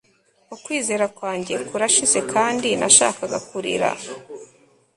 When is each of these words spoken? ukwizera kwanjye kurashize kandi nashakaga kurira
ukwizera 0.55 1.05
kwanjye 1.17 1.53
kurashize 1.67 2.19
kandi 2.33 2.69
nashakaga 2.79 3.37
kurira 3.49 3.89